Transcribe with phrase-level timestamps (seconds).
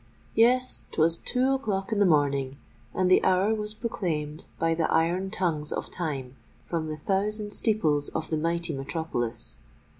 [0.33, 2.57] Yes—'twas two o'clock in the morning;
[2.91, 6.35] and the hour was proclaimed by the iron tongues of Time,
[6.65, 9.59] from the thousand steeples of the mighty metropolis.